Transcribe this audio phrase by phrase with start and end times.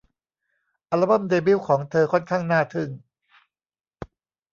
[0.89, 2.89] อัลบั้มเดบิวต์ของเธอค่อนข้างน่าทึ่ง